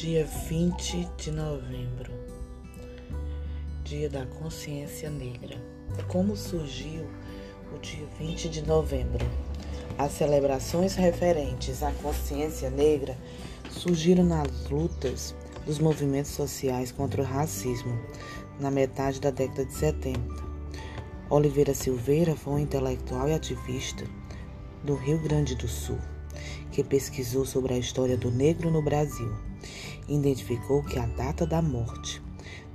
Dia 0.00 0.24
20 0.24 1.08
de 1.16 1.32
novembro, 1.32 2.12
Dia 3.82 4.08
da 4.08 4.24
Consciência 4.26 5.10
Negra. 5.10 5.60
Como 6.06 6.36
surgiu 6.36 7.04
o 7.74 7.78
dia 7.80 8.06
20 8.16 8.48
de 8.48 8.62
novembro? 8.62 9.26
As 9.98 10.12
celebrações 10.12 10.94
referentes 10.94 11.82
à 11.82 11.90
consciência 11.90 12.70
negra 12.70 13.18
surgiram 13.72 14.22
nas 14.22 14.70
lutas 14.70 15.34
dos 15.66 15.80
movimentos 15.80 16.30
sociais 16.30 16.92
contra 16.92 17.20
o 17.20 17.24
racismo 17.24 17.98
na 18.60 18.70
metade 18.70 19.20
da 19.20 19.32
década 19.32 19.64
de 19.64 19.74
70. 19.74 20.20
Oliveira 21.28 21.74
Silveira 21.74 22.36
foi 22.36 22.52
um 22.52 22.58
intelectual 22.60 23.28
e 23.28 23.34
ativista 23.34 24.04
do 24.84 24.94
Rio 24.94 25.18
Grande 25.20 25.56
do 25.56 25.66
Sul 25.66 25.98
que 26.70 26.84
pesquisou 26.84 27.44
sobre 27.44 27.74
a 27.74 27.78
história 27.78 28.16
do 28.16 28.30
negro 28.30 28.70
no 28.70 28.80
Brasil 28.80 29.34
identificou 30.08 30.82
que 30.82 30.98
a 30.98 31.06
data 31.06 31.46
da 31.46 31.60
morte 31.60 32.22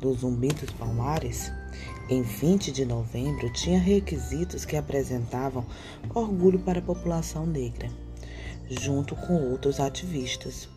do 0.00 0.12
Zumbi 0.14 0.48
dos 0.48 0.70
Palmares, 0.72 1.52
em 2.08 2.22
20 2.22 2.72
de 2.72 2.84
novembro, 2.84 3.52
tinha 3.52 3.78
requisitos 3.78 4.64
que 4.64 4.76
apresentavam 4.76 5.64
orgulho 6.14 6.58
para 6.58 6.80
a 6.80 6.82
população 6.82 7.46
negra. 7.46 7.90
Junto 8.68 9.14
com 9.14 9.50
outros 9.50 9.78
ativistas, 9.78 10.68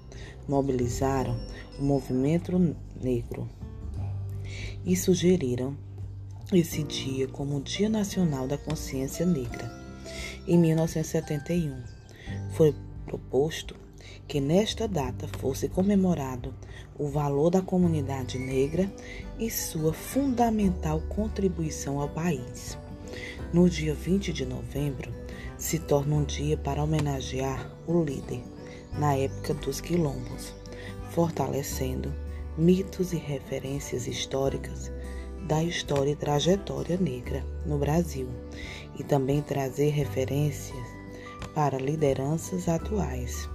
mobilizaram 0.48 1.40
o 1.80 1.84
movimento 1.84 2.76
negro 3.02 3.50
e 4.86 4.96
sugeriram 4.96 5.78
esse 6.52 6.84
dia 6.84 7.28
como 7.28 7.58
o 7.58 7.62
Dia 7.62 7.90
Nacional 7.90 8.48
da 8.48 8.58
Consciência 8.58 9.26
Negra. 9.26 9.72
Em 10.48 10.58
1971, 10.58 11.82
foi 12.52 12.76
proposto 13.06 13.76
que 14.28 14.40
nesta 14.40 14.88
data 14.88 15.28
fosse 15.40 15.68
comemorado 15.68 16.54
o 16.98 17.08
valor 17.08 17.50
da 17.50 17.62
comunidade 17.62 18.38
negra 18.38 18.92
e 19.40 19.50
sua 19.50 19.94
fundamental 19.94 21.02
contribuição 21.10 22.00
ao 22.00 22.10
país. 22.10 22.78
No 23.52 23.70
dia 23.70 23.94
20 23.94 24.34
de 24.34 24.46
novembro, 24.46 25.14
se 25.58 25.80
torna 25.80 26.16
um 26.16 26.24
dia 26.24 26.58
para 26.58 26.84
homenagear 26.84 27.72
o 27.88 28.04
líder 28.04 28.44
na 28.98 29.16
época 29.16 29.54
dos 29.54 29.80
quilombos, 29.80 30.54
fortalecendo 31.12 32.14
mitos 32.58 33.14
e 33.14 33.18
referências 33.18 34.08
históricas 34.08 34.92
da 35.48 35.64
história 35.64 36.12
e 36.12 36.16
trajetória 36.16 36.98
negra 36.98 37.46
no 37.66 37.78
Brasil 37.78 38.28
e 38.98 39.04
também 39.04 39.42
trazer 39.42 39.90
referências 39.90 40.88
para 41.54 41.78
lideranças 41.78 42.68
atuais 42.68 43.50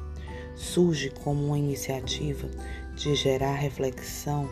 surge 0.58 1.10
como 1.22 1.46
uma 1.46 1.58
iniciativa 1.58 2.50
de 2.96 3.14
gerar 3.14 3.54
reflexão 3.54 4.50